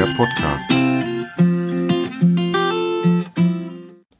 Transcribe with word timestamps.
der 0.00 0.06
Podcast. 0.14 0.70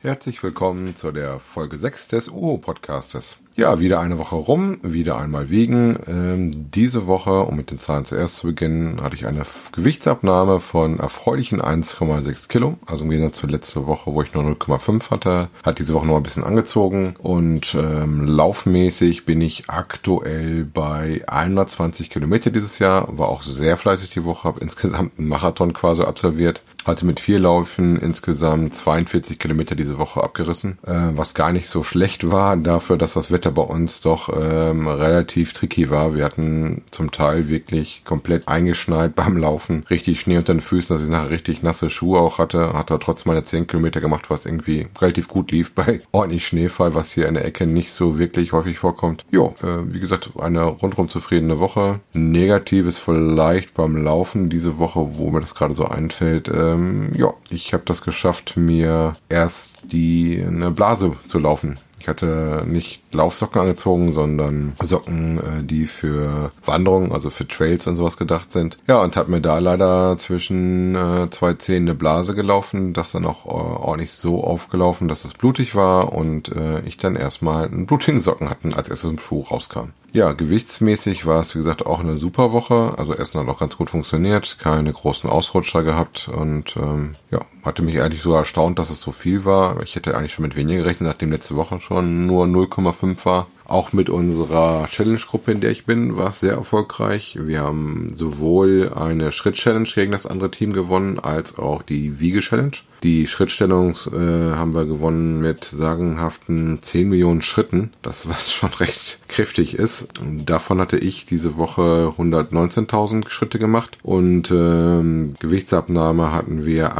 Herzlich 0.01 0.43
willkommen 0.43 0.95
zu 0.95 1.11
der 1.11 1.41
Folge 1.41 1.79
6 1.79 2.09
des 2.09 2.29
UO-Podcastes. 2.29 3.39
Ja, 3.57 3.81
wieder 3.81 4.01
eine 4.01 4.19
Woche 4.19 4.37
rum, 4.37 4.79
wieder 4.83 5.19
einmal 5.19 5.51
wiegen. 5.51 5.99
Ähm, 6.07 6.71
diese 6.71 7.07
Woche, 7.07 7.43
um 7.43 7.57
mit 7.57 7.71
den 7.71 7.79
Zahlen 7.79 8.05
zuerst 8.05 8.39
zu 8.39 8.47
beginnen, 8.47 9.03
hatte 9.03 9.17
ich 9.17 9.27
eine 9.27 9.43
Gewichtsabnahme 9.73 10.61
von 10.61 11.01
erfreulichen 11.01 11.61
1,6 11.61 12.49
Kilo. 12.49 12.79
Also 12.87 13.05
im 13.05 13.11
Gegensatz 13.11 13.39
zur 13.39 13.51
letzten 13.51 13.87
Woche, 13.87 14.13
wo 14.15 14.23
ich 14.23 14.33
nur 14.33 14.45
0,5 14.45 15.11
hatte, 15.11 15.49
hat 15.65 15.79
diese 15.79 15.95
Woche 15.95 16.07
noch 16.07 16.17
ein 16.17 16.23
bisschen 16.23 16.45
angezogen. 16.45 17.17
Und 17.19 17.75
ähm, 17.75 18.25
laufmäßig 18.25 19.27
bin 19.27 19.41
ich 19.41 19.69
aktuell 19.69 20.65
bei 20.65 21.23
120 21.27 22.09
Kilometer 22.09 22.51
dieses 22.51 22.79
Jahr. 22.79 23.19
War 23.19 23.29
auch 23.29 23.43
sehr 23.43 23.77
fleißig 23.77 24.11
die 24.11 24.25
Woche, 24.25 24.45
habe 24.45 24.61
insgesamt 24.61 25.19
einen 25.19 25.29
Marathon 25.29 25.73
quasi 25.73 26.03
absolviert. 26.03 26.63
Hatte 26.87 27.05
mit 27.05 27.21
vier 27.21 27.39
Laufen 27.39 27.99
insgesamt 27.99 28.75
42 28.75 29.39
Kilometer 29.39 29.75
diese 29.75 29.99
Woche 29.99 30.23
abgerissen, 30.23 30.79
äh, 30.87 31.11
was 31.15 31.35
gar 31.35 31.53
nicht 31.53 31.69
so 31.69 31.83
schlecht 31.83 32.31
war 32.31 32.57
dafür, 32.57 32.97
dass 32.97 33.13
das 33.13 33.31
Wetter 33.31 33.50
bei 33.51 33.63
uns 33.63 34.01
doch 34.01 34.29
ähm, 34.29 34.89
relativ 34.89 35.53
tricky 35.53 35.91
war. 35.91 36.15
Wir 36.15 36.25
hatten 36.25 36.83
zum 36.91 37.11
Teil 37.11 37.49
wirklich 37.49 38.03
komplett 38.05 38.49
eingeschneit 38.49 39.15
beim 39.15 39.37
Laufen, 39.37 39.85
richtig 39.91 40.21
Schnee 40.21 40.39
unter 40.39 40.55
den 40.55 40.61
Füßen, 40.61 40.95
dass 40.95 41.03
ich 41.03 41.11
nachher 41.11 41.31
richtig 41.31 41.63
nasse 41.63 41.91
Schuhe 41.91 42.21
auch 42.21 42.39
hatte. 42.39 42.73
Hatte 42.73 42.99
trotz 42.99 43.25
meiner 43.25 43.45
10 43.45 43.67
Kilometer 43.67 44.01
gemacht, 44.01 44.31
was 44.31 44.47
irgendwie 44.47 44.87
relativ 45.01 45.29
gut 45.29 45.51
lief 45.51 45.73
bei 45.75 46.01
ordentlich 46.13 46.47
Schneefall, 46.47 46.95
was 46.95 47.13
hier 47.13 47.29
in 47.29 47.35
der 47.35 47.45
Ecke 47.45 47.67
nicht 47.67 47.93
so 47.93 48.19
wirklich 48.19 48.53
häufig 48.53 48.79
vorkommt. 48.79 49.25
Jo, 49.31 49.55
äh, 49.63 49.93
wie 49.93 50.01
gesagt, 50.01 50.31
eine 50.39 50.63
rundrum 50.63 51.09
zufriedene 51.09 51.61
Woche. 51.61 52.01
Negatives 52.13 52.99
vielleicht 52.99 53.75
beim 53.75 53.97
Laufen 53.97 54.49
diese 54.49 54.79
Woche, 54.79 55.19
wo 55.19 55.31
mir 55.31 55.41
das 55.41 55.55
gerade 55.55 55.75
so 55.75 55.85
einfällt. 55.85 56.49
Äh, 56.49 56.71
ähm, 56.71 57.13
ja, 57.17 57.33
ich 57.51 57.73
habe 57.73 57.85
das 57.87 58.03
geschafft, 58.03 58.57
mir 58.57 59.17
erst 59.29 59.81
die 59.93 60.43
eine 60.47 60.71
Blase 60.71 61.13
zu 61.27 61.39
laufen. 61.39 61.79
Ich 62.01 62.09
hatte 62.09 62.65
nicht 62.67 63.03
Laufsocken 63.13 63.61
angezogen, 63.61 64.13
sondern 64.13 64.73
Socken, 64.81 65.39
äh, 65.39 65.63
die 65.63 65.87
für 65.87 66.51
Wanderungen, 66.65 67.13
also 67.13 67.29
für 67.29 67.47
Trails 67.47 67.87
und 67.87 67.97
sowas 67.97 68.17
gedacht 68.17 68.53
sind. 68.53 68.79
Ja, 68.89 69.03
und 69.03 69.17
habe 69.17 69.31
mir 69.31 69.43
da 69.43 69.59
leider 69.59 70.17
zwischen 70.19 70.95
äh, 70.95 71.29
zwei 71.31 71.55
Zähnen 71.55 71.89
eine 71.89 71.95
Blase 71.95 72.35
gelaufen, 72.35 72.95
das 72.95 73.13
dann 73.13 73.27
auch 73.27 73.45
äh, 73.45 73.49
ordentlich 73.51 74.13
so 74.13 74.43
aufgelaufen, 74.43 75.09
dass 75.09 75.25
es 75.25 75.35
blutig 75.35 75.75
war 75.75 76.13
und 76.13 76.51
ich 76.85 76.97
dann 76.97 77.17
erstmal 77.17 77.67
einen 77.67 77.87
blutigen 77.87 78.21
Socken 78.21 78.49
hatten, 78.49 78.73
als 78.73 78.89
erstes 78.89 79.11
im 79.11 79.19
Schuh 79.19 79.43
rauskam. 79.43 79.91
Ja, 80.13 80.33
gewichtsmäßig 80.33 81.27
war 81.27 81.43
es, 81.43 81.55
wie 81.55 81.61
gesagt, 81.61 81.87
auch 81.87 82.01
eine 82.01 82.19
super 82.19 82.53
Woche. 82.53 82.95
Also 82.97 83.15
Essen 83.15 83.41
hat 83.41 83.49
auch 83.49 83.61
ganz 83.61 83.77
gut 83.77 83.91
funktioniert, 83.91 84.59
keine 84.59 84.93
großen 84.93 85.31
Ausrutscher 85.31 85.85
gehabt 85.85 86.29
und 86.29 86.77
ähm, 86.77 87.15
ja, 87.31 87.41
hatte 87.63 87.83
mich 87.83 88.01
eigentlich 88.01 88.23
so 88.23 88.35
erstaunt, 88.35 88.79
dass 88.79 88.91
es 88.91 89.01
so 89.01 89.13
viel 89.13 89.45
war. 89.45 89.83
Ich 89.83 89.97
hätte 89.97 90.17
eigentlich 90.17 90.33
schon 90.33 90.45
mit 90.45 90.57
weniger 90.57 90.83
gerechnet, 90.83 91.09
nachdem 91.09 91.33
letzte 91.33 91.57
Woche 91.57 91.81
schon 91.81 92.27
nur 92.27 92.47
0,5 92.47 93.25
war. 93.25 93.47
Auch 93.71 93.93
mit 93.93 94.11
unserer 94.11 94.87
Challenge-Gruppe, 94.87 95.53
in 95.53 95.61
der 95.61 95.71
ich 95.71 95.87
bin, 95.87 96.17
war 96.17 96.31
es 96.31 96.41
sehr 96.41 96.55
erfolgreich. 96.55 97.39
Wir 97.41 97.61
haben 97.61 98.09
sowohl 98.13 98.93
eine 98.93 99.31
Schritt-Challenge 99.31 99.89
gegen 99.95 100.11
das 100.11 100.27
andere 100.27 100.51
Team 100.51 100.73
gewonnen, 100.73 101.21
als 101.21 101.57
auch 101.57 101.83
die 101.83 102.19
Wiege-Challenge. 102.19 102.73
Die 103.03 103.27
Schrittstellung 103.29 103.97
äh, 104.13 104.57
haben 104.57 104.75
wir 104.75 104.85
gewonnen 104.85 105.41
mit 105.41 105.65
sagenhaften 105.65 106.83
10 106.83 107.09
Millionen 107.09 107.43
Schritten, 107.43 107.93
das 108.03 108.29
was 108.29 108.53
schon 108.53 108.71
recht 108.75 109.21
kräftig 109.29 109.75
ist. 109.75 110.09
Davon 110.45 110.81
hatte 110.81 110.99
ich 110.99 111.25
diese 111.25 111.57
Woche 111.57 112.13
119.000 112.19 113.29
Schritte 113.29 113.59
gemacht 113.59 113.97
und 114.03 114.51
ähm, 114.51 115.35
Gewichtsabnahme 115.39 116.33
hatten 116.33 116.67
wir 116.67 116.97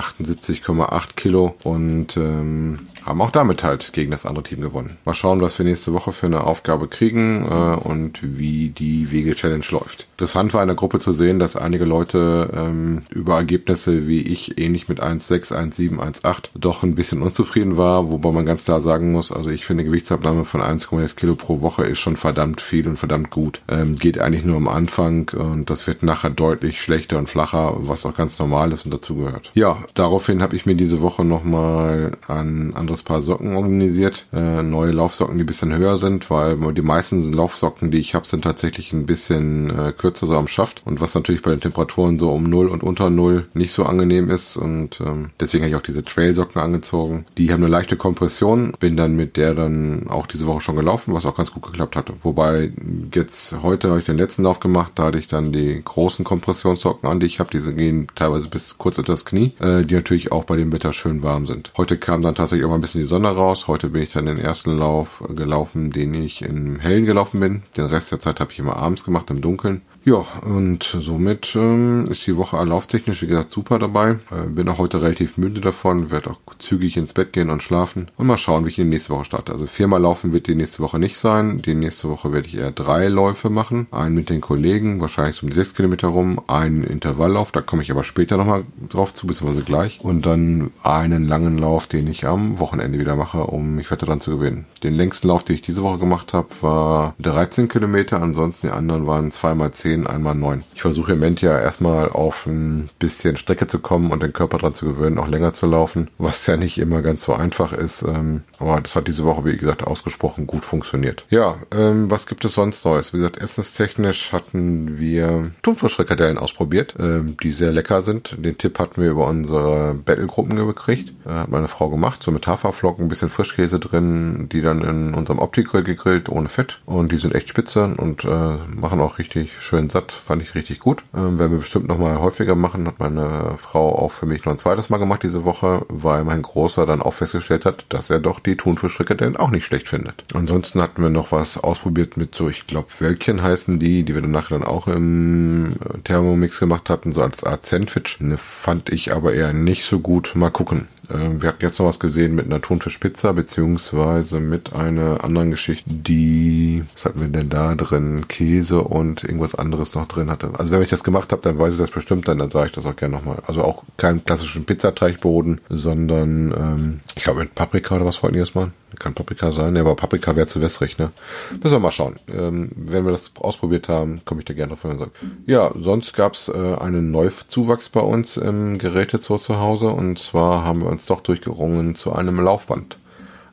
78,8 0.51 1.15
Kilo 1.17 1.55
und 1.63 2.17
ähm, 2.17 2.90
haben 3.05 3.21
auch 3.23 3.31
damit 3.31 3.63
halt 3.65 3.93
gegen 3.93 4.11
das 4.11 4.27
andere 4.27 4.45
Team 4.45 4.61
gewonnen. 4.61 4.97
Mal 5.05 5.15
schauen, 5.15 5.41
was 5.41 5.59
wir 5.59 5.67
nächste 5.67 5.93
Woche 5.93 6.13
für 6.13 6.27
eine 6.27 6.45
Aufgabe 6.45 6.89
kriegen 6.89 7.45
äh, 7.45 7.77
und 7.77 8.21
wie 8.23 8.69
die 8.69 9.11
Wege-Challenge 9.11 9.65
läuft. 9.71 10.07
Interessant 10.13 10.55
war 10.55 10.63
in 10.63 10.69
der 10.69 10.77
Gruppe 10.77 10.99
zu 10.99 11.13
sehen, 11.13 11.39
dass 11.39 11.57
einige 11.57 11.85
Leute 11.85 12.51
ähm, 12.55 13.03
über 13.11 13.37
Ergebnisse 13.37 14.07
wie 14.07 14.21
ich 14.21 14.61
ähnlich 14.61 14.89
mit 14.89 15.03
1,6, 15.03 15.53
1,7, 15.53 15.99
1,8 15.99 16.51
doch 16.55 16.83
ein 16.83 16.95
bisschen 16.95 17.23
unzufrieden 17.23 17.77
war, 17.77 18.11
wobei 18.11 18.31
man 18.31 18.47
ganz 18.47 18.65
klar 18.65 18.81
sagen 18.81 19.13
muss, 19.13 19.33
also 19.33 19.51
ich 19.51 19.65
finde 19.65 19.85
Gewichtsabnahme 19.85 20.45
von 20.45 20.61
1,6 20.61 21.17
Kilo 21.17 21.35
pro 21.35 21.61
Woche 21.61 21.85
ist 21.85 21.99
schon 21.99 22.17
verdammt 22.17 22.61
viel 22.61 22.87
und 22.87 22.97
verdammt 22.97 23.31
gut. 23.31 23.61
Ähm, 23.69 23.95
geht 23.95 24.19
eigentlich 24.19 24.45
nur 24.45 24.57
am 24.57 24.69
Anfang 24.69 25.31
und 25.31 25.71
das 25.71 25.87
wird 25.87 26.03
nachher 26.03 26.31
deutlich 26.31 26.81
schlechter 26.83 27.19
und 27.19 27.29
flacher, 27.29 27.77
was 27.79 28.07
auch 28.07 28.15
ganz 28.15 28.39
normal 28.39 28.73
ist 28.73 28.85
und 28.85 28.93
dazugehört. 28.93 29.51
Ja, 29.55 29.79
daraufhin 29.95 30.43
habe 30.43 30.57
ich 30.57 30.67
mir 30.67 30.75
diese 30.75 31.01
Woche 31.01 31.25
nochmal 31.25 32.13
ein 32.29 32.75
anderes 32.91 33.03
Paar 33.05 33.23
Socken 33.23 33.55
organisiert. 33.55 34.27
Äh, 34.33 34.63
neue 34.63 34.91
Laufsocken, 34.91 35.39
die 35.39 35.45
ein 35.45 35.47
bisschen 35.47 35.77
höher 35.77 35.97
sind, 35.97 36.29
weil 36.29 36.57
die 36.75 36.83
meisten 36.83 37.33
Laufsocken, 37.33 37.91
die 37.91 37.99
ich 37.99 38.15
habe, 38.15 38.27
sind 38.27 38.43
tatsächlich 38.43 38.93
ein 38.93 39.07
bisschen 39.07 39.71
äh, 39.71 39.93
kürzer 39.93 40.27
so 40.27 40.37
am 40.37 40.49
Schaft 40.49 40.83
und 40.85 41.01
was 41.01 41.15
natürlich 41.15 41.43
bei 41.43 41.51
den 41.51 41.61
Temperaturen 41.61 42.19
so 42.19 42.33
um 42.33 42.45
null 42.45 42.69
und 42.69 42.83
unter 42.83 43.09
null 43.09 43.47
nicht 43.55 43.73
so 43.73 43.85
angenehm 43.85 44.29
ist 44.31 44.57
und 44.57 45.01
ähm, 45.01 45.31
deswegen 45.39 45.63
habe 45.63 45.71
ich 45.71 45.77
auch 45.77 45.83
diese 45.83 46.05
Trailsocken 46.05 46.61
angezogen. 46.61 47.27
Die 47.39 47.53
haben 47.53 47.63
eine 47.63 47.71
leichte 47.71 47.97
Kompression, 47.97 48.73
bin 48.81 48.97
dann 48.97 49.15
mit 49.15 49.37
der 49.37 49.55
dann 49.55 50.09
auch 50.09 50.27
diese 50.27 50.47
Woche 50.47 50.61
schon 50.61 50.77
gelaufen, 50.77 51.15
was 51.15 51.27
auch 51.27 51.37
ganz 51.37 51.53
gut 51.53 51.63
geklappt 51.63 51.95
hatte. 51.95 52.15
Wobei 52.23 52.73
jetzt 53.15 53.55
heute 53.63 53.91
habe 53.91 54.01
ich 54.01 54.07
den 54.07 54.19
letzten 54.19 54.43
Lauf 54.43 54.59
gemacht, 54.59 54.93
da 54.97 55.05
hatte 55.05 55.19
ich 55.19 55.29
dann 55.29 55.53
die 55.53 55.81
großen 55.83 56.25
Kompressionssocken 56.25 57.09
an, 57.09 57.21
die 57.21 57.27
ich 57.27 57.39
habe, 57.39 57.51
diese 57.51 57.73
gehen 57.73 58.09
teilweise 58.17 58.49
bis 58.49 58.79
kurz 58.79 58.99
unter 58.99 59.13
das 59.13 59.25
Knie, 59.25 59.53
äh, 59.61 59.85
die 59.85 59.95
natürlich 59.95 60.33
auch 60.33 60.45
bei 60.45 60.57
dem 60.57 60.73
Wetter 60.73 60.93
schön 60.93 61.23
warm 61.23 61.47
sind. 61.47 61.73
Heute 61.77 61.97
kam 61.97 62.23
dann 62.23 62.35
tatsächlich 62.35 62.67
auch 62.67 62.71
mal 62.71 62.80
ein 62.81 62.83
bisschen 62.83 63.03
die 63.03 63.07
Sonne 63.07 63.29
raus. 63.29 63.69
Heute 63.69 63.91
bin 63.91 64.03
ich 64.03 64.13
dann 64.13 64.25
den 64.25 64.39
ersten 64.39 64.77
Lauf 64.77 65.23
gelaufen, 65.37 65.91
den 65.91 66.15
ich 66.15 66.41
im 66.41 66.81
Hellen 66.81 67.05
gelaufen 67.05 67.39
bin. 67.39 67.63
Den 67.77 67.87
Rest 67.87 68.11
der 68.11 68.21
Zeit 68.21 68.41
habe 68.41 68.53
ich 68.53 68.59
immer 68.59 68.77
abends 68.77 69.05
gemacht, 69.05 69.31
im 69.31 69.43
Dunkeln. 69.43 69.83
Ja, 70.03 70.25
und 70.47 70.83
somit 70.83 71.55
ähm, 71.57 72.07
ist 72.11 72.27
die 72.27 72.39
Woche 72.39 72.57
lauftechnisch, 72.65 73.21
wie 73.21 73.27
gesagt, 73.27 73.51
super 73.51 73.79
dabei. 73.79 74.13
Äh, 74.31 74.47
bin 74.49 74.67
auch 74.71 74.79
heute 74.79 75.03
relativ 75.03 75.37
müde 75.37 75.61
davon, 75.61 76.11
werde 76.11 76.31
auch 76.31 76.55
zügig 76.59 76.97
ins 76.97 77.13
Bett 77.13 77.35
gehen 77.35 77.51
und 77.51 77.63
schlafen 77.63 78.09
und 78.17 78.27
mal 78.27 78.39
schauen, 78.39 78.65
wie 78.65 78.71
ich 78.71 78.77
die 78.77 78.85
nächste 78.85 79.11
Woche 79.13 79.27
starte. 79.27 79.53
Also 79.53 79.67
viermal 79.67 80.01
laufen 80.01 80.33
wird 80.33 80.47
die 80.47 80.55
nächste 80.55 80.79
Woche 80.79 80.99
nicht 80.99 81.19
sein. 81.19 81.61
Die 81.61 81.75
nächste 81.75 82.09
Woche 82.09 82.33
werde 82.33 82.49
ich 82.49 82.57
eher 82.57 82.71
drei 82.71 83.09
Läufe 83.09 83.51
machen. 83.51 83.89
Einen 83.91 84.15
mit 84.15 84.31
den 84.31 84.41
Kollegen, 84.41 85.03
wahrscheinlich 85.03 85.43
um 85.43 85.51
die 85.51 85.57
sechs 85.57 85.75
Kilometer 85.75 86.09
rum, 86.09 86.41
einen 86.47 86.83
Intervalllauf, 86.83 87.53
da 87.53 87.61
komme 87.61 87.83
ich 87.83 87.91
aber 87.91 88.05
später 88.05 88.39
nochmal 88.39 88.65
drauf 88.89 89.13
zu, 89.13 89.27
beziehungsweise 89.27 89.65
gleich. 89.65 90.01
Und 90.01 90.25
dann 90.25 90.71
einen 90.83 91.29
langen 91.29 91.59
Lauf, 91.59 91.87
den 91.87 92.07
ich 92.07 92.27
am 92.27 92.59
Wochenende 92.59 92.70
wieder 92.79 93.17
mache, 93.17 93.45
um 93.45 93.75
mich 93.75 93.91
weiter 93.91 94.07
dran 94.07 94.21
zu 94.21 94.39
gewinnen. 94.39 94.67
Den 94.83 94.95
längsten 94.95 95.29
Lauf, 95.29 95.45
den 95.45 95.57
ich 95.57 95.63
diese 95.63 95.83
Woche 95.83 95.99
gemacht 95.99 96.33
habe, 96.33 96.49
war 96.61 97.15
13 97.19 97.69
Kilometer, 97.69 98.23
ansonsten 98.23 98.69
die 98.69 98.73
anderen 98.73 99.07
waren 99.07 99.31
zweimal 99.31 99.73
10 99.73 99.91
10, 99.91 100.07
einmal 100.07 100.35
9. 100.35 100.63
Ich 100.75 100.83
versuche 100.83 101.13
im 101.13 101.19
Moment 101.19 101.41
ja 101.43 101.59
erstmal 101.59 102.11
auf 102.11 102.47
ein 102.47 102.89
bisschen 102.99 103.37
Strecke 103.37 103.67
zu 103.67 103.79
kommen 103.81 104.11
und 104.11 104.23
den 104.23 104.33
Körper 104.33 104.59
dran 104.59 104.75
zu 104.75 104.87
gewöhnen, 104.87 105.19
auch 105.19 105.29
länger 105.29 105.53
zu 105.53 105.67
laufen, 105.67 106.09
was 106.19 106.47
ja 106.47 106.57
nicht 106.57 106.79
immer 106.79 107.03
ganz 107.03 107.25
so 107.25 107.35
einfach 107.35 107.73
ist. 107.73 108.03
Ähm, 108.03 108.43
aber 108.59 108.81
das 108.81 108.95
hat 108.95 109.09
diese 109.09 109.25
Woche, 109.25 109.45
wie 109.45 109.57
gesagt, 109.57 109.85
ausgesprochen 109.85 110.47
gut 110.47 110.65
funktioniert. 110.65 111.25
Ja, 111.31 111.57
ähm, 111.77 112.11
was 112.11 112.27
gibt 112.27 112.45
es 112.45 112.55
sonst 112.55 112.85
Neues? 112.85 113.13
Wie 113.13 113.19
gesagt, 113.19 113.43
essenstechnisch 113.43 114.33
hatten 114.33 114.99
wir 114.99 115.51
Thunfischfrikadellen 115.63 116.39
ausprobiert, 116.39 116.95
ähm, 116.99 117.37
die 117.43 117.51
sehr 117.51 117.73
lecker 117.73 118.03
sind. 118.03 118.37
Den 118.39 118.59
Tipp 118.59 118.79
hatten 118.79 119.03
wir 119.03 119.11
über 119.11 119.27
unsere 119.27 119.95
Battle-Gruppen 119.95 120.57
gekriegt. 120.67 121.13
Äh, 121.27 121.31
hat 121.31 121.51
meine 121.51 121.69
Frau 121.69 121.89
gemacht, 121.89 122.23
so 122.23 122.31
mit 122.31 122.47
Haferflocken, 122.63 123.07
ein 123.07 123.09
bisschen 123.09 123.31
Frischkäse 123.31 123.79
drin, 123.79 124.49
die 124.51 124.61
dann 124.61 124.83
in 124.83 125.15
unserem 125.15 125.39
Opti-Grill 125.39 125.83
gegrillt, 125.83 126.29
ohne 126.29 126.49
Fett. 126.49 126.81
Und 126.87 127.13
die 127.13 127.17
sind 127.17 127.35
echt 127.35 127.49
spitze 127.49 127.95
und 127.97 128.25
äh, 128.25 128.57
machen 128.77 129.01
auch 129.01 129.19
richtig 129.19 129.59
schön 129.59 129.91
satt, 129.91 130.13
fand 130.13 130.43
ich 130.43 130.55
richtig 130.55 130.81
gut. 130.81 131.03
Ähm, 131.15 131.39
werden 131.39 131.53
wir 131.53 131.59
bestimmt 131.59 131.89
noch 131.89 131.99
mal 131.99 132.21
häufiger 132.21 132.55
machen, 132.55 132.87
hat 132.87 133.01
meine 133.01 133.55
Frau 133.59 133.99
auch 133.99 134.13
für 134.13 134.27
mich 134.27 134.45
noch 134.45 134.53
ein 134.53 134.59
zweites 134.59 134.91
Mal 134.91 134.99
gemacht 134.99 135.23
diese 135.23 135.45
Woche, 135.45 135.85
weil 135.89 136.25
mein 136.25 136.43
Großer 136.43 136.87
dann 136.87 137.03
auch 137.03 137.15
festgestellt 137.15 137.65
hat, 137.65 137.87
dass 137.89 138.11
er 138.11 138.21
doch 138.21 138.41
die 138.41 138.57
Thunfischfrikadellen 138.57 139.37
auch 139.37 139.51
nicht 139.51 139.65
schlecht 139.65 139.89
findet. 139.89 140.23
Ansonsten 140.35 140.81
hatten 140.81 141.03
wir 141.03 141.11
noch 141.11 141.33
was 141.33 141.59
ausprobiert 141.59 142.17
mit 142.17 142.35
so, 142.35 142.49
ich 142.49 142.67
glaube, 142.67 142.89
Wölkchen 142.99 143.43
heißen 143.43 143.79
die, 143.79 144.05
die 144.05 144.15
wir 144.15 144.23
dann 144.23 144.31
nachher 144.31 144.51
dann 144.51 144.65
auch 144.65 144.87
im 144.87 145.77
Thermomix 146.05 146.61
gemacht 146.61 146.91
hatten, 146.91 147.13
so 147.13 147.23
als 147.23 147.45
Art 147.45 147.67
Sandwich. 147.67 148.19
Ne, 148.21 148.37
fand 148.37 148.91
ich 148.91 149.13
aber 149.13 149.35
eher 149.35 149.53
nicht 149.53 149.85
so 149.85 150.01
gut. 150.01 150.33
Mal 150.35 150.51
gucken. 150.51 150.89
Ähm, 151.13 151.43
wir 151.43 151.49
hatten 151.49 151.65
jetzt 151.65 151.79
noch 151.79 151.87
was 151.87 151.99
gesehen 151.99 152.35
mit 152.35 152.47
einer 152.47 152.61
Thunfischpizza, 152.61 153.33
beziehungsweise 153.33 154.41
mit 154.41 154.75
einer 154.75 155.25
anderen 155.25 155.51
Geschichte, 155.51 155.89
die, 155.89 156.85
was 156.95 157.05
hatten 157.05 157.21
wir 157.21 157.29
denn 157.29 157.49
da 157.49 157.75
drin? 157.75 158.29
Käse 158.29 158.83
und 158.83 159.25
irgendwas 159.25 159.55
anderes 159.55 159.95
noch 159.95 160.07
drin 160.07 160.31
hatte. 160.31 160.51
Also 160.59 160.71
wenn 160.71 160.83
ich 160.83 160.91
das 160.91 161.05
gemacht 161.05 161.33
habe, 161.33 161.43
dann 161.43 161.59
weiß 161.59 161.75
ich 161.75 161.81
das 161.81 161.91
bestimmt, 161.91 162.29
dann, 162.29 162.39
dann 162.39 162.51
sage 162.51 162.67
ich 162.67 162.73
das 162.73 162.87
auch 162.87 162.97
gerne 162.97 163.17
nochmal. 163.17 163.43
Also 163.47 163.63
auch 163.63 163.83
keinen 163.97 164.25
klassischen 164.25 164.65
Pizzateigboden, 164.65 165.61
sondern 165.69 166.53
ähm, 166.53 167.01
ich 167.17 167.25
glaube 167.25 167.41
mit 167.41 167.55
Paprika 167.55 167.97
oder 167.97 168.07
was 168.07 168.23
wollten 168.23 168.35
die 168.35 168.41
jetzt 168.41 168.55
mal? 168.55 168.73
Kann 168.99 169.15
Paprika 169.15 169.53
sein, 169.53 169.75
ja, 169.77 169.83
aber 169.83 169.95
Paprika 169.95 170.37
wäre 170.37 170.47
zu 170.47 170.61
wässrig, 170.61 170.99
ne? 170.99 171.11
Müssen 171.51 171.73
wir 171.73 171.79
mal 171.81 171.93
schauen. 171.93 172.19
Ähm, 172.29 172.71
wenn 172.75 173.05
wir 173.05 173.13
das 173.13 173.33
ausprobiert 173.39 173.89
haben, 173.89 174.23
komme 174.25 174.41
ich 174.41 174.47
da 174.47 174.55
gerne 174.55 174.71
drauf 174.71 174.83
hin. 174.83 174.99
Ja, 175.47 175.71
sonst 175.79 176.15
gab's 176.15 176.49
äh, 176.49 176.53
einen 176.53 177.11
Neuzuwachs 177.11 177.89
bei 177.89 178.01
uns 178.01 178.37
im 178.37 178.79
Gerätezoo 178.79 179.39
zu 179.39 179.59
Hause 179.59 179.89
und 179.89 180.19
zwar 180.19 180.65
haben 180.65 180.83
wir 180.83 180.89
uns 180.89 181.07
doch 181.07 181.21
durchgerungen 181.21 181.95
zu 181.95 182.13
einem 182.13 182.41
Laufband. 182.41 182.99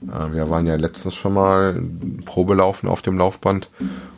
Äh, 0.02 0.34
wir 0.34 0.50
waren 0.50 0.68
ja 0.68 0.76
letztens 0.76 1.16
schon 1.16 1.34
mal 1.34 1.82
Probelaufen 2.26 2.90
auf 2.90 3.02
dem 3.02 3.18
Laufband 3.18 3.70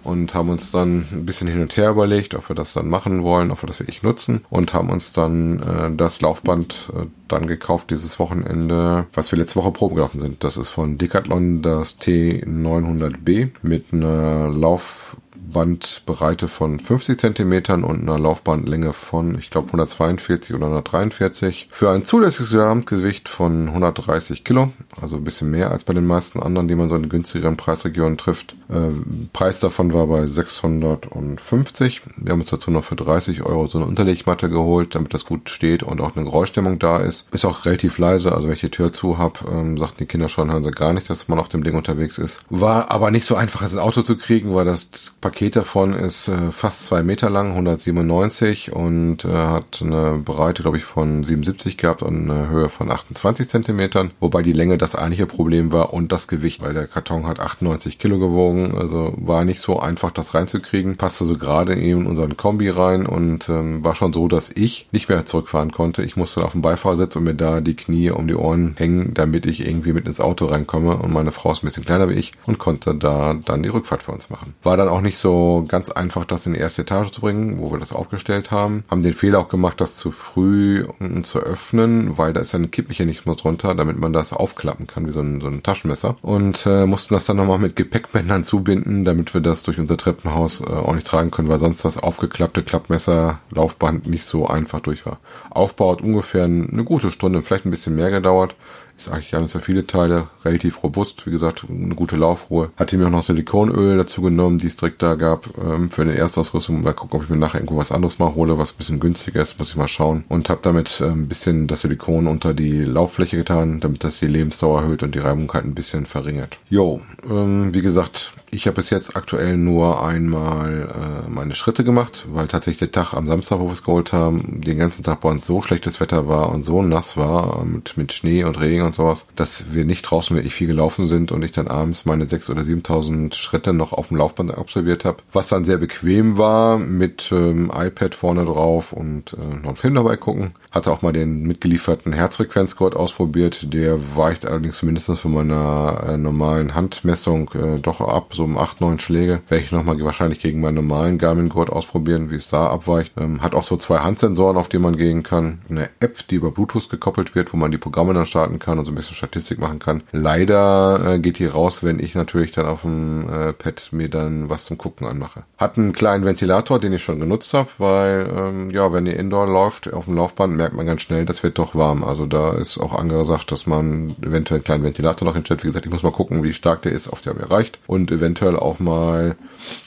und 0.03 0.33
haben 0.33 0.49
uns 0.49 0.71
dann 0.71 1.05
ein 1.11 1.25
bisschen 1.25 1.47
hin 1.47 1.61
und 1.61 1.75
her 1.77 1.91
überlegt, 1.91 2.35
ob 2.35 2.49
wir 2.49 2.55
das 2.55 2.73
dann 2.73 2.89
machen 2.89 3.23
wollen, 3.23 3.51
ob 3.51 3.63
wir 3.63 3.67
das 3.67 3.79
wirklich 3.79 4.03
nutzen 4.03 4.41
und 4.49 4.73
haben 4.73 4.89
uns 4.89 5.13
dann 5.13 5.59
äh, 5.59 5.95
das 5.95 6.21
Laufband 6.21 6.91
äh, 6.95 7.05
dann 7.27 7.47
gekauft 7.47 7.91
dieses 7.91 8.19
Wochenende, 8.19 9.05
was 9.13 9.31
wir 9.31 9.39
letzte 9.39 9.57
Woche 9.57 9.71
Probe 9.71 9.95
gelaufen 9.95 10.19
sind. 10.19 10.43
Das 10.43 10.57
ist 10.57 10.69
von 10.69 10.97
Decathlon 10.97 11.61
das 11.61 11.99
T900B 11.99 13.49
mit 13.61 13.93
einer 13.93 14.49
Lauf 14.49 15.17
Laufbandbreite 15.49 16.47
von 16.47 16.79
50 16.79 17.19
Zentimetern 17.19 17.83
und 17.83 18.01
einer 18.01 18.19
Laufbandlänge 18.19 18.93
von, 18.93 19.37
ich 19.37 19.49
glaube, 19.49 19.67
142 19.67 20.55
oder 20.55 20.65
143 20.65 21.69
für 21.71 21.89
ein 21.89 22.03
zulässiges 22.03 22.51
Gesamtgewicht 22.51 23.29
von 23.29 23.69
130 23.69 24.43
Kilo, 24.43 24.71
also 25.01 25.17
ein 25.17 25.23
bisschen 25.23 25.51
mehr 25.51 25.71
als 25.71 25.83
bei 25.83 25.93
den 25.93 26.05
meisten 26.05 26.41
anderen, 26.41 26.67
die 26.67 26.75
man 26.75 26.89
so 26.89 26.95
in 26.95 27.09
günstigeren 27.09 27.57
Preisregionen 27.57 28.17
trifft. 28.17 28.55
Äh, 28.69 28.91
Preis 29.33 29.59
davon 29.59 29.93
war 29.93 30.07
bei 30.07 30.27
650. 30.27 32.01
Wir 32.17 32.31
haben 32.31 32.41
uns 32.41 32.49
dazu 32.49 32.71
noch 32.71 32.83
für 32.83 32.95
30 32.95 33.43
Euro 33.43 33.67
so 33.67 33.79
eine 33.79 33.87
Unterlegmatte 33.87 34.49
geholt, 34.49 34.95
damit 34.95 35.13
das 35.13 35.25
gut 35.25 35.49
steht 35.49 35.83
und 35.83 36.01
auch 36.01 36.15
eine 36.15 36.25
Geräuschstimmung 36.25 36.79
da 36.79 36.97
ist. 36.97 37.27
Ist 37.33 37.45
auch 37.45 37.65
relativ 37.65 37.97
leise, 37.97 38.33
also 38.33 38.47
wenn 38.47 38.53
ich 38.53 38.61
die 38.61 38.69
Tür 38.69 38.93
zu 38.93 39.17
habe, 39.17 39.39
ähm, 39.51 39.77
sagten 39.77 39.97
die 39.99 40.05
Kinder 40.05 40.29
schon, 40.29 40.51
hören 40.51 40.63
sie 40.63 40.71
gar 40.71 40.93
nicht, 40.93 41.09
dass 41.09 41.27
man 41.27 41.39
auf 41.39 41.49
dem 41.49 41.63
Ding 41.63 41.75
unterwegs 41.75 42.17
ist. 42.17 42.39
War 42.49 42.91
aber 42.91 43.11
nicht 43.11 43.25
so 43.25 43.35
einfach, 43.35 43.61
ins 43.63 43.77
Auto 43.77 44.01
zu 44.03 44.17
kriegen, 44.17 44.53
weil 44.53 44.65
das 44.65 45.13
Paket 45.21 45.38
Paket 45.39 45.55
davon 45.55 45.93
ist 45.93 46.27
äh, 46.27 46.51
fast 46.51 46.83
zwei 46.83 47.01
Meter 47.01 47.29
lang, 47.29 47.51
197 47.51 48.73
und 48.73 49.23
äh, 49.23 49.29
hat 49.29 49.81
eine 49.81 50.17
Breite, 50.17 50.63
glaube 50.63 50.75
ich, 50.75 50.83
von 50.83 51.23
77 51.23 51.77
gehabt 51.77 52.03
und 52.03 52.29
eine 52.29 52.49
Höhe 52.49 52.67
von 52.67 52.91
28 52.91 53.47
Zentimetern, 53.47 54.11
wobei 54.19 54.41
die 54.41 54.51
Länge 54.51 54.77
das 54.77 54.95
eigentliche 54.95 55.27
Problem 55.27 55.71
war 55.71 55.93
und 55.93 56.11
das 56.11 56.27
Gewicht, 56.27 56.61
weil 56.61 56.73
der 56.73 56.87
Karton 56.87 57.25
hat 57.25 57.39
98 57.39 57.99
Kilo 57.99 58.19
gewogen, 58.19 58.77
also 58.77 59.13
war 59.15 59.45
nicht 59.45 59.61
so 59.61 59.79
einfach, 59.79 60.11
das 60.11 60.33
reinzukriegen. 60.33 60.97
Passte 60.97 61.23
so 61.23 61.37
gerade 61.37 61.71
in 61.71 62.05
unseren 62.05 62.35
Kombi 62.35 62.69
rein 62.69 63.05
und 63.05 63.47
ähm, 63.47 63.81
war 63.81 63.95
schon 63.95 64.11
so, 64.11 64.27
dass 64.27 64.51
ich 64.53 64.89
nicht 64.91 65.07
mehr 65.07 65.25
zurückfahren 65.25 65.71
konnte. 65.71 66.03
Ich 66.03 66.17
musste 66.17 66.43
auf 66.43 66.51
dem 66.51 66.61
Beifahrersitz 66.61 67.15
und 67.15 67.23
mir 67.23 67.35
da 67.35 67.61
die 67.61 67.77
Knie 67.77 68.09
um 68.09 68.27
die 68.27 68.35
Ohren 68.35 68.73
hängen, 68.75 69.13
damit 69.13 69.45
ich 69.45 69.65
irgendwie 69.65 69.93
mit 69.93 70.05
ins 70.05 70.19
Auto 70.19 70.47
reinkomme 70.47 70.97
und 70.97 71.13
meine 71.13 71.31
Frau 71.31 71.53
ist 71.53 71.63
ein 71.63 71.67
bisschen 71.67 71.85
kleiner 71.85 72.09
wie 72.09 72.15
ich 72.15 72.33
und 72.45 72.57
konnte 72.57 72.93
da 72.93 73.35
dann 73.45 73.63
die 73.63 73.69
Rückfahrt 73.69 74.03
für 74.03 74.11
uns 74.11 74.29
machen. 74.29 74.53
War 74.63 74.75
dann 74.75 74.89
auch 74.89 74.99
nicht 74.99 75.17
so 75.17 75.28
so 75.29 75.63
ganz 75.67 75.91
einfach, 75.91 76.25
das 76.25 76.47
in 76.47 76.53
die 76.53 76.59
erste 76.59 76.81
Etage 76.81 77.11
zu 77.11 77.21
bringen, 77.21 77.59
wo 77.59 77.71
wir 77.71 77.77
das 77.77 77.93
aufgestellt 77.93 78.49
haben. 78.49 78.83
Haben 78.89 79.03
den 79.03 79.13
Fehler 79.13 79.39
auch 79.39 79.47
gemacht, 79.47 79.79
das 79.79 79.95
zu 79.95 80.09
früh 80.09 80.87
unten 80.97 81.23
zu 81.23 81.39
öffnen, 81.39 82.17
weil 82.17 82.33
da 82.33 82.41
ist 82.41 82.53
ja 82.53 82.59
ein 82.59 82.71
Kippmechanismus 82.71 83.37
drunter, 83.37 83.75
damit 83.75 83.99
man 83.99 84.11
das 84.11 84.33
aufklappen 84.33 84.87
kann, 84.87 85.05
wie 85.05 85.11
so 85.11 85.19
ein, 85.19 85.39
so 85.39 85.45
ein 85.45 85.61
Taschenmesser. 85.61 86.15
Und 86.23 86.65
äh, 86.65 86.87
mussten 86.87 87.13
das 87.13 87.25
dann 87.25 87.37
nochmal 87.37 87.59
mit 87.59 87.75
Gepäckbändern 87.75 88.43
zubinden, 88.51 89.05
damit 89.05 89.35
wir 89.35 89.41
das 89.41 89.61
durch 89.61 89.77
unser 89.77 89.97
Treppenhaus 89.97 90.61
äh, 90.61 90.63
ordentlich 90.63 91.03
tragen 91.03 91.29
können, 91.29 91.47
weil 91.47 91.59
sonst 91.59 91.85
das 91.85 91.99
aufgeklappte 91.99 92.63
Klappmesser 92.63 93.37
Laufband 93.51 94.07
nicht 94.07 94.23
so 94.23 94.47
einfach 94.47 94.79
durch 94.79 95.05
war. 95.05 95.19
Aufbau 95.51 95.91
hat 95.91 96.01
ungefähr 96.01 96.45
eine 96.45 96.83
gute 96.83 97.11
Stunde, 97.11 97.43
vielleicht 97.43 97.65
ein 97.65 97.71
bisschen 97.71 97.95
mehr 97.95 98.09
gedauert. 98.09 98.55
Ist 98.99 99.09
nicht 99.13 99.33
so 99.49 99.59
viele 99.59 99.87
Teile, 99.87 100.27
relativ 100.43 100.83
robust, 100.83 101.25
wie 101.25 101.31
gesagt, 101.31 101.65
eine 101.69 101.95
gute 101.95 102.17
Laufruhe. 102.17 102.71
Hatte 102.75 102.97
mir 102.97 103.07
auch 103.07 103.11
noch 103.11 103.23
Silikonöl 103.23 103.97
dazu 103.97 104.21
genommen, 104.21 104.57
die 104.57 104.67
es 104.67 104.75
direkt 104.75 105.01
da 105.01 105.15
gab, 105.15 105.49
ähm, 105.57 105.89
für 105.89 106.01
eine 106.01 106.15
Erstausrüstung. 106.15 106.81
Mal 106.81 106.93
gucken, 106.93 107.17
ob 107.17 107.23
ich 107.23 107.29
mir 107.29 107.37
nachher 107.37 107.59
irgendwo 107.59 107.77
was 107.77 107.93
anderes 107.93 108.19
mal 108.19 108.35
hole, 108.35 108.57
was 108.57 108.73
ein 108.73 108.77
bisschen 108.77 108.99
günstiger 108.99 109.41
ist, 109.41 109.57
muss 109.57 109.69
ich 109.69 109.77
mal 109.77 109.87
schauen. 109.87 110.25
Und 110.27 110.49
habe 110.49 110.59
damit 110.63 110.99
äh, 110.99 111.05
ein 111.05 111.29
bisschen 111.29 111.67
das 111.67 111.81
Silikon 111.81 112.27
unter 112.27 112.53
die 112.53 112.83
Lauffläche 112.83 113.37
getan, 113.37 113.79
damit 113.79 114.03
das 114.03 114.19
die 114.19 114.27
Lebensdauer 114.27 114.81
erhöht 114.81 115.01
und 115.01 115.15
die 115.15 115.19
Reibung 115.19 115.49
halt 115.53 115.63
ein 115.63 115.75
bisschen 115.75 116.05
verringert. 116.05 116.57
Jo, 116.69 116.99
ähm, 117.29 117.73
wie 117.73 117.81
gesagt, 117.81 118.33
ich 118.51 118.65
habe 118.65 118.75
bis 118.75 118.89
jetzt 118.89 119.15
aktuell 119.15 119.57
nur 119.57 120.03
einmal 120.03 120.89
äh, 120.89 121.29
meine 121.29 121.55
Schritte 121.55 121.83
gemacht, 121.83 122.25
weil 122.29 122.47
tatsächlich 122.47 122.91
der 122.91 123.03
Tag 123.03 123.13
am 123.13 123.27
Samstag, 123.27 123.59
wo 123.59 123.65
wir 123.65 123.73
es 123.73 123.83
geholt 123.83 124.13
haben, 124.13 124.61
den 124.61 124.79
ganzen 124.79 125.03
Tag 125.03 125.21
bei 125.21 125.29
uns 125.29 125.45
so 125.45 125.61
schlechtes 125.61 125.99
Wetter 125.99 126.27
war 126.27 126.49
und 126.49 126.63
so 126.63 126.81
nass 126.81 127.17
war 127.17 127.63
mit, 127.65 127.97
mit 127.97 128.13
Schnee 128.13 128.43
und 128.43 128.59
Regen 128.59 128.83
und 128.83 128.95
sowas, 128.95 129.25
dass 129.35 129.73
wir 129.73 129.85
nicht 129.85 130.03
draußen 130.03 130.35
wirklich 130.35 130.53
viel 130.53 130.67
gelaufen 130.67 131.07
sind 131.07 131.31
und 131.31 131.43
ich 131.43 131.51
dann 131.51 131.67
abends 131.67 132.05
meine 132.05 132.25
6.000 132.25 132.51
oder 132.51 132.61
7.000 132.61 133.35
Schritte 133.35 133.73
noch 133.73 133.93
auf 133.93 134.07
dem 134.07 134.17
Laufband 134.17 134.57
absolviert 134.57 135.05
habe, 135.05 135.17
was 135.31 135.49
dann 135.49 135.63
sehr 135.63 135.77
bequem 135.77 136.37
war 136.37 136.77
mit 136.79 137.31
ähm, 137.31 137.71
iPad 137.75 138.15
vorne 138.15 138.45
drauf 138.45 138.93
und 138.93 139.33
äh, 139.33 139.37
noch 139.37 139.67
einen 139.67 139.75
Film 139.75 139.95
dabei 139.95 140.15
gucken. 140.17 140.51
Hatte 140.71 140.91
auch 140.91 141.01
mal 141.01 141.13
den 141.13 141.43
mitgelieferten 141.43 142.13
Herzfrequenzgurt 142.13 142.95
ausprobiert, 142.95 143.73
der 143.73 144.15
weicht 144.15 144.45
allerdings 144.45 144.77
zumindest 144.77 145.09
von 145.19 145.33
meiner 145.33 146.03
äh, 146.07 146.17
normalen 146.17 146.73
Handmessung 146.73 147.51
äh, 147.53 147.79
doch 147.79 148.01
ab 148.01 148.33
so 148.39 148.45
um 148.45 148.57
8, 148.57 148.81
9 148.81 148.99
Schläge. 148.99 149.41
Werde 149.49 149.63
ich 149.63 149.71
nochmal 149.71 149.99
wahrscheinlich 150.01 150.39
gegen 150.39 150.61
meinen 150.61 150.75
normalen 150.75 151.17
Garmin-Gurt 151.17 151.69
ausprobieren, 151.69 152.31
wie 152.31 152.35
es 152.35 152.47
da 152.47 152.67
abweicht. 152.67 153.13
Ähm, 153.17 153.41
hat 153.41 153.53
auch 153.53 153.65
so 153.65 153.75
zwei 153.75 153.99
Handsensoren, 153.99 154.57
auf 154.57 154.69
die 154.69 154.79
man 154.79 154.95
gehen 154.95 155.23
kann. 155.23 155.59
Eine 155.69 155.89
App, 155.99 156.25
die 156.29 156.35
über 156.35 156.51
Bluetooth 156.51 156.89
gekoppelt 156.89 157.35
wird, 157.35 157.51
wo 157.51 157.57
man 157.57 157.71
die 157.71 157.77
Programme 157.77 158.13
dann 158.13 158.25
starten 158.25 158.57
kann 158.57 158.79
und 158.79 158.85
so 158.85 158.91
ein 158.91 158.95
bisschen 158.95 159.15
Statistik 159.15 159.59
machen 159.59 159.79
kann. 159.79 160.03
Leider 160.13 161.15
äh, 161.15 161.19
geht 161.19 161.39
die 161.39 161.47
raus, 161.47 161.83
wenn 161.83 161.99
ich 161.99 162.15
natürlich 162.15 162.53
dann 162.53 162.65
auf 162.65 162.81
dem 162.83 163.29
äh, 163.29 163.53
Pad 163.53 163.89
mir 163.91 164.09
dann 164.09 164.49
was 164.49 164.65
zum 164.65 164.77
Gucken 164.77 165.05
anmache. 165.05 165.43
Hat 165.57 165.77
einen 165.77 165.91
kleinen 165.91 166.23
Ventilator, 166.23 166.79
den 166.79 166.93
ich 166.93 167.03
schon 167.03 167.19
genutzt 167.19 167.53
habe, 167.53 167.69
weil 167.77 168.29
ähm, 168.33 168.69
ja, 168.69 168.93
wenn 168.93 169.05
ihr 169.05 169.19
Indoor 169.19 169.47
läuft 169.47 169.91
auf 169.91 170.05
dem 170.05 170.15
Laufband, 170.15 170.55
merkt 170.55 170.75
man 170.75 170.85
ganz 170.85 171.01
schnell, 171.01 171.25
das 171.25 171.43
wird 171.43 171.59
doch 171.59 171.75
warm. 171.75 172.05
Also 172.05 172.25
da 172.25 172.53
ist 172.53 172.77
auch 172.77 172.93
angesagt, 172.97 173.51
dass 173.51 173.67
man 173.67 174.15
eventuell 174.21 174.59
einen 174.59 174.63
kleinen 174.63 174.83
Ventilator 174.85 175.27
noch 175.27 175.35
hinstellt. 175.35 175.63
Wie 175.63 175.67
gesagt, 175.67 175.85
ich 175.85 175.91
muss 175.91 176.03
mal 176.03 176.13
gucken, 176.13 176.41
wie 176.41 176.53
stark 176.53 176.83
der 176.83 176.93
ist, 176.93 177.09
auf 177.09 177.21
der 177.21 177.33
mir 177.33 177.51
reicht. 177.51 177.79
Und 177.85 178.11
eventuell 178.11 178.28
eventuell 178.29 178.57
auch 178.57 178.79
mal 178.79 179.35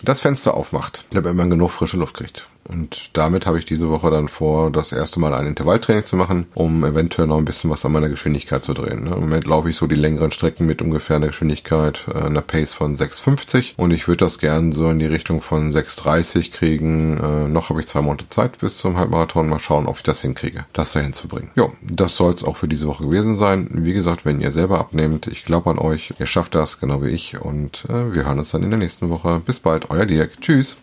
das 0.02 0.20
Fenster 0.20 0.54
aufmacht, 0.54 1.04
damit 1.10 1.34
man 1.34 1.50
genug 1.50 1.70
frische 1.70 1.96
Luft 1.96 2.16
kriegt. 2.16 2.48
Und 2.68 3.10
damit 3.14 3.46
habe 3.46 3.58
ich 3.58 3.64
diese 3.64 3.90
Woche 3.90 4.10
dann 4.10 4.28
vor, 4.28 4.70
das 4.70 4.92
erste 4.92 5.20
Mal 5.20 5.34
ein 5.34 5.46
Intervalltraining 5.46 6.04
zu 6.04 6.16
machen, 6.16 6.46
um 6.54 6.84
eventuell 6.84 7.26
noch 7.26 7.38
ein 7.38 7.44
bisschen 7.44 7.70
was 7.70 7.84
an 7.84 7.92
meiner 7.92 8.08
Geschwindigkeit 8.08 8.64
zu 8.64 8.74
drehen. 8.74 9.06
Im 9.06 9.20
Moment 9.20 9.46
laufe 9.46 9.70
ich 9.70 9.76
so 9.76 9.86
die 9.86 9.96
längeren 9.96 10.30
Strecken 10.30 10.66
mit 10.66 10.80
ungefähr 10.80 11.16
einer 11.16 11.28
Geschwindigkeit, 11.28 12.06
äh, 12.14 12.18
einer 12.18 12.40
Pace 12.40 12.74
von 12.74 12.96
6,50 12.96 13.74
und 13.76 13.90
ich 13.90 14.06
würde 14.08 14.24
das 14.24 14.38
gern 14.38 14.72
so 14.72 14.90
in 14.90 14.98
die 14.98 15.06
Richtung 15.06 15.40
von 15.40 15.72
6,30 15.72 16.52
kriegen. 16.52 17.18
Äh, 17.18 17.48
noch 17.48 17.70
habe 17.70 17.80
ich 17.80 17.88
zwei 17.88 18.00
Monate 18.00 18.28
Zeit 18.30 18.58
bis 18.58 18.76
zum 18.76 18.96
Halbmarathon. 18.96 19.48
Mal 19.48 19.58
schauen, 19.58 19.86
ob 19.86 19.96
ich 19.96 20.02
das 20.02 20.20
hinkriege, 20.20 20.64
das 20.72 20.92
da 20.92 21.00
hinzubringen. 21.00 21.50
Jo, 21.56 21.72
das 21.82 22.16
soll 22.16 22.32
es 22.32 22.44
auch 22.44 22.56
für 22.56 22.68
diese 22.68 22.86
Woche 22.86 23.04
gewesen 23.04 23.38
sein. 23.38 23.68
Wie 23.70 23.92
gesagt, 23.92 24.24
wenn 24.24 24.40
ihr 24.40 24.52
selber 24.52 24.78
abnehmt, 24.78 25.26
ich 25.26 25.44
glaube 25.44 25.70
an 25.70 25.78
euch, 25.78 26.14
ihr 26.18 26.26
schafft 26.26 26.54
das, 26.54 26.80
genau 26.80 27.02
wie 27.02 27.10
ich 27.10 27.40
und 27.40 27.84
äh, 27.88 28.14
wir 28.14 28.24
hören 28.26 28.38
uns 28.38 28.50
dann 28.50 28.62
in 28.62 28.70
der 28.70 28.78
nächsten 28.78 29.10
Woche. 29.10 29.40
Bis 29.44 29.60
bald, 29.60 29.90
euer 29.90 30.06
Dirk. 30.06 30.40
Tschüss. 30.40 30.76